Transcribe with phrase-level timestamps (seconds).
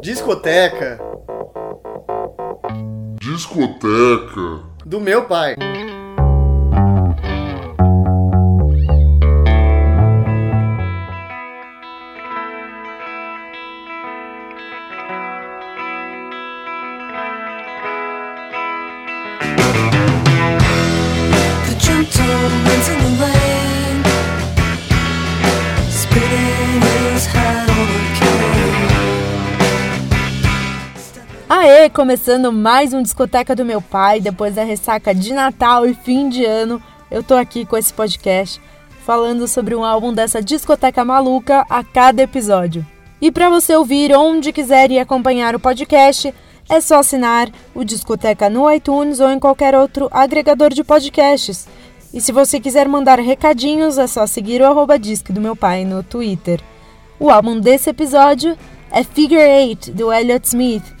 [0.00, 0.98] Discoteca
[3.20, 5.54] Discoteca do meu pai.
[31.62, 36.30] Aê, começando mais um Discoteca do Meu Pai, depois da ressaca de Natal e fim
[36.30, 38.58] de ano, eu tô aqui com esse podcast
[39.04, 42.86] falando sobre um álbum dessa discoteca maluca a cada episódio.
[43.20, 46.32] E para você ouvir onde quiser e acompanhar o podcast,
[46.66, 51.68] é só assinar o Discoteca no iTunes ou em qualquer outro agregador de podcasts.
[52.10, 55.84] E se você quiser mandar recadinhos, é só seguir o arroba disque do meu pai
[55.84, 56.58] no Twitter.
[57.18, 58.56] O álbum desse episódio
[58.90, 60.99] é Figure Eight, do Elliott Smith,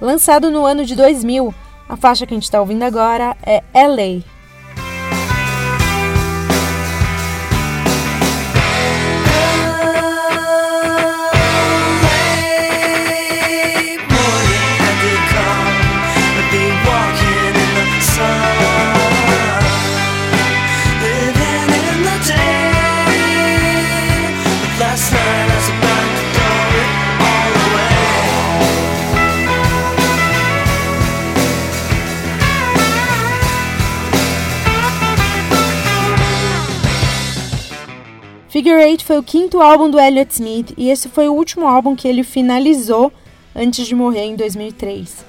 [0.00, 1.54] Lançado no ano de 2000,
[1.88, 4.33] a faixa que a gente está ouvindo agora é LA.
[39.02, 42.22] Foi o quinto álbum do Elliott Smith e esse foi o último álbum que ele
[42.22, 43.12] finalizou
[43.56, 45.24] antes de morrer em 2003.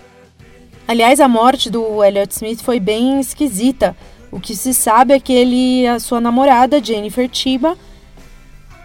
[0.88, 3.96] Aliás, a morte do Elliott Smith foi bem esquisita.
[4.32, 7.78] O que se sabe é que ele e a sua namorada, Jennifer Chiba,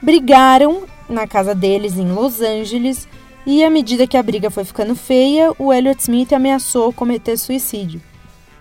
[0.00, 3.08] brigaram na casa deles em Los Angeles
[3.44, 8.00] e à medida que a briga foi ficando feia, o Elliott Smith ameaçou cometer suicídio.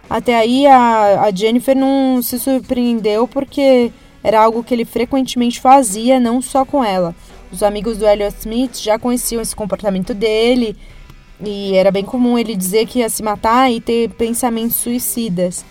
[0.09, 3.91] Até aí a, a Jennifer não se surpreendeu porque
[4.23, 7.15] era algo que ele frequentemente fazia, não só com ela.
[7.51, 10.75] Os amigos do Elliott Smith já conheciam esse comportamento dele
[11.41, 15.65] e era bem comum ele dizer que ia se matar e ter pensamentos suicidas.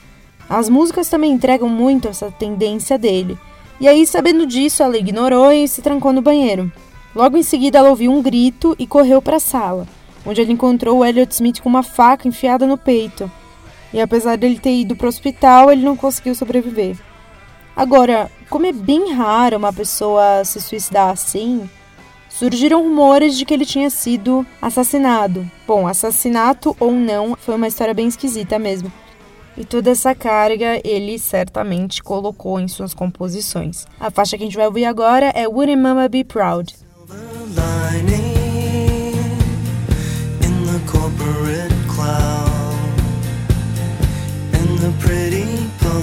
[0.48, 3.38] As músicas também entregam muito essa tendência dele.
[3.81, 6.72] E aí, sabendo disso, ela ignorou e se trancou no banheiro.
[7.14, 9.87] Logo em seguida, ela ouviu um grito e correu para a sala,
[10.25, 13.31] onde ela encontrou o Elliott Smith com uma faca enfiada no peito.
[13.92, 16.97] E apesar dele ter ido para o hospital, ele não conseguiu sobreviver.
[17.76, 21.69] Agora, como é bem raro uma pessoa se suicidar assim,
[22.28, 25.48] surgiram rumores de que ele tinha sido assassinado.
[25.66, 28.92] Bom, assassinato ou não, foi uma história bem esquisita mesmo.
[29.56, 33.87] E toda essa carga ele certamente colocou em suas composições.
[33.98, 36.75] A faixa que a gente vai ouvir agora é Wouldn't Mama Be Proud.
[40.41, 43.00] in corporate cloud
[44.53, 44.92] and the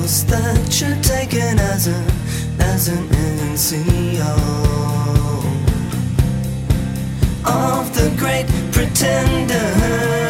[0.03, 2.05] that you're taken as a
[2.59, 3.07] as an
[3.53, 4.35] NCO
[7.45, 10.24] of the great pretender.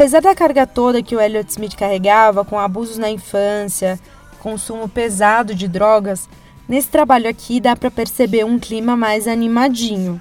[0.00, 4.00] Apesar da carga toda que o Elliott Smith carregava, com abusos na infância,
[4.38, 6.26] consumo pesado de drogas,
[6.66, 10.18] nesse trabalho aqui dá para perceber um clima mais animadinho.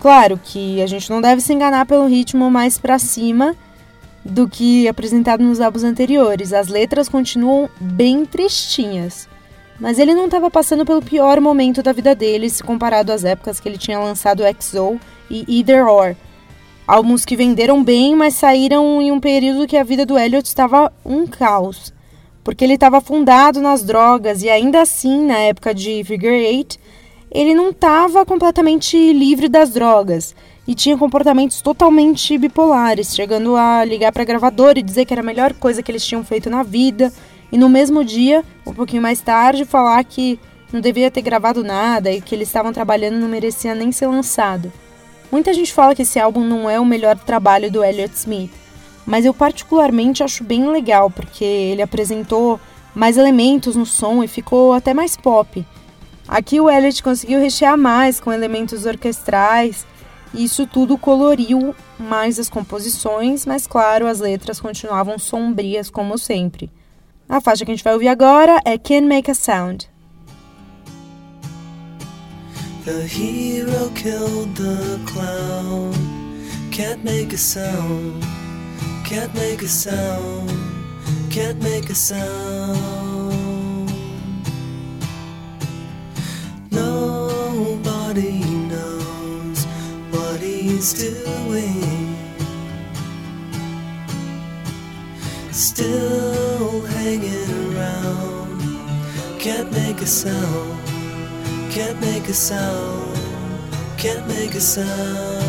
[0.00, 3.54] Claro que a gente não deve se enganar pelo ritmo mais para cima
[4.24, 6.54] do que apresentado nos álbuns anteriores.
[6.54, 9.28] As letras continuam bem tristinhas.
[9.78, 13.60] Mas ele não estava passando pelo pior momento da vida dele se comparado às épocas
[13.60, 16.16] que ele tinha lançado XO e Either Or.
[16.90, 20.92] Álbuns que venderam bem, mas saíram em um período que a vida do Elliot estava
[21.06, 21.94] um caos.
[22.42, 26.80] Porque ele estava afundado nas drogas e ainda assim, na época de Figure Eight,
[27.30, 30.34] ele não estava completamente livre das drogas
[30.66, 35.22] e tinha comportamentos totalmente bipolares, chegando a ligar para a gravadora e dizer que era
[35.22, 37.12] a melhor coisa que eles tinham feito na vida
[37.52, 40.40] e no mesmo dia, um pouquinho mais tarde, falar que
[40.72, 44.72] não devia ter gravado nada e que eles estavam trabalhando não merecia nem ser lançado.
[45.30, 48.50] Muita gente fala que esse álbum não é o melhor trabalho do Elliott Smith,
[49.06, 52.60] mas eu particularmente acho bem legal porque ele apresentou
[52.94, 55.64] mais elementos no som e ficou até mais pop.
[56.26, 59.86] Aqui o Elliott conseguiu rechear mais com elementos orquestrais
[60.32, 66.70] e isso tudo coloriu mais as composições, mas claro, as letras continuavam sombrias como sempre.
[67.28, 69.89] A faixa que a gente vai ouvir agora é Can Make a Sound.
[72.90, 75.94] The hero killed the clown.
[76.72, 78.24] Can't make a sound.
[79.04, 80.50] Can't make a sound.
[81.30, 83.92] Can't make a sound.
[86.72, 88.42] Nobody
[88.72, 89.64] knows
[90.10, 92.16] what he's doing.
[95.52, 98.60] Still hanging around.
[99.38, 100.89] Can't make a sound.
[101.70, 103.16] Can't make a sound.
[103.96, 105.44] Can't make a sound.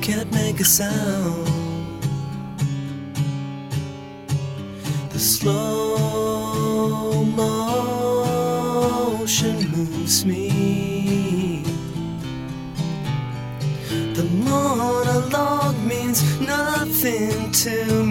[0.00, 1.46] Can't make a sound.
[5.12, 11.62] The slow motion moves me.
[14.14, 18.09] The monologue means nothing to me.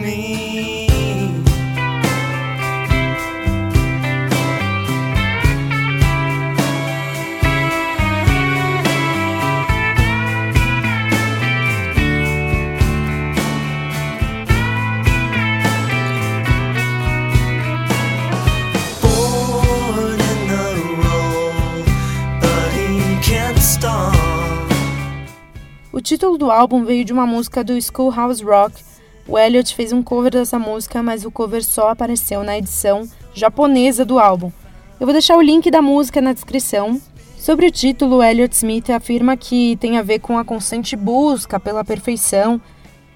[25.99, 28.81] O título do álbum veio de uma música do Schoolhouse Rock.
[29.27, 34.05] O Elliott fez um cover dessa música, mas o cover só apareceu na edição japonesa
[34.05, 34.49] do álbum.
[34.97, 37.01] Eu vou deixar o link da música na descrição.
[37.37, 41.59] Sobre o título, o Elliott Smith afirma que tem a ver com a constante busca
[41.59, 42.61] pela perfeição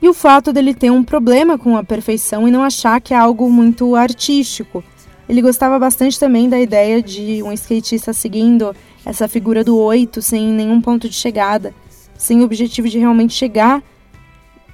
[0.02, 3.18] e o fato dele ter um problema com a perfeição e não achar que é
[3.18, 4.84] algo muito artístico.
[5.30, 8.76] Ele gostava bastante também da ideia de um skatista seguindo
[9.06, 11.74] essa figura do oito sem nenhum ponto de chegada,
[12.24, 13.84] sem o objetivo de realmente chegar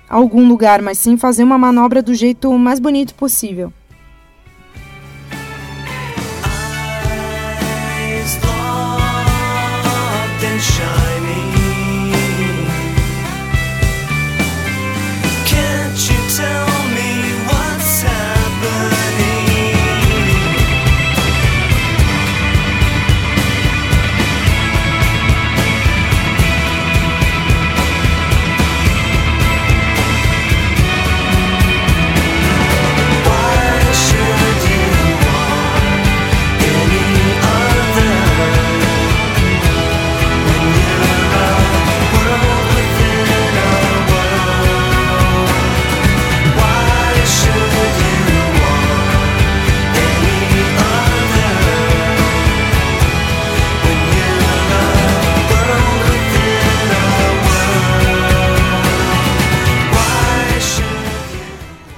[0.10, 3.74] a algum lugar, mas sim fazer uma manobra do jeito mais bonito possível.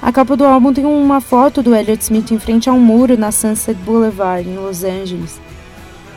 [0.02, 3.16] A capa do álbum tem uma foto do Elliott Smith em frente a um muro
[3.16, 5.40] na Sunset Boulevard, em Los Angeles.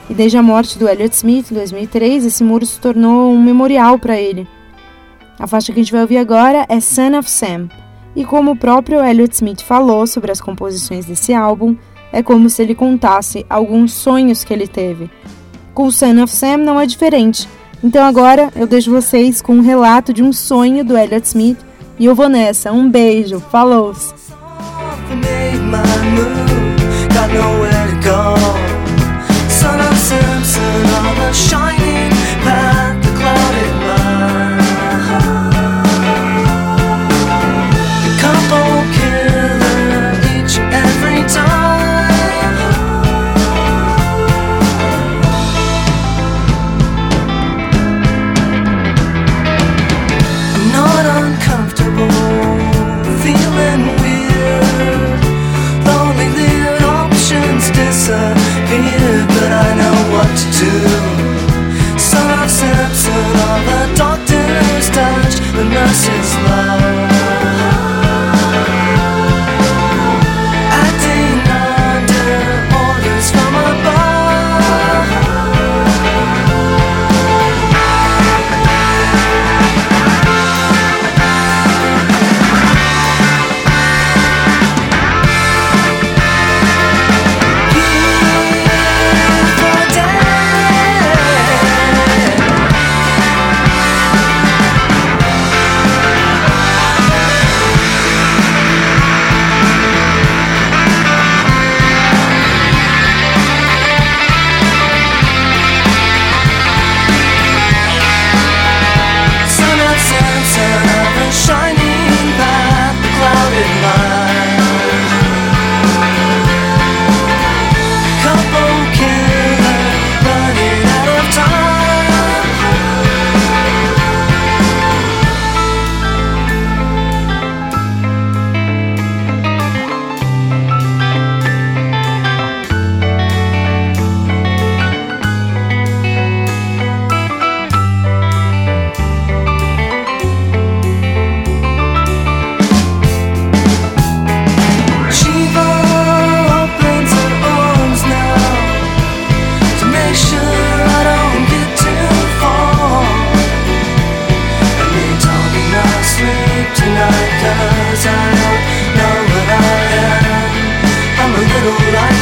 [0.09, 3.99] E desde a morte do Elliott Smith, em 2003, esse muro se tornou um memorial
[3.99, 4.47] para ele.
[5.37, 7.69] A faixa que a gente vai ouvir agora é Son of Sam.
[8.15, 11.77] E como o próprio Elliott Smith falou sobre as composições desse álbum,
[12.11, 15.11] é como se ele contasse alguns sonhos que ele teve.
[15.75, 17.47] Com Son of Sam não é diferente.
[17.83, 21.59] Então agora eu deixo vocês com um relato de um sonho do Elliott Smith
[21.99, 22.71] e eu vou nessa.
[22.71, 23.39] Um beijo.
[23.39, 23.93] Falou!
[25.65, 26.15] made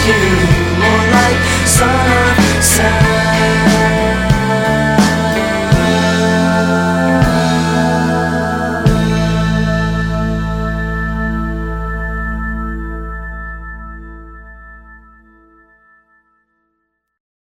[0.05, 0.52] you,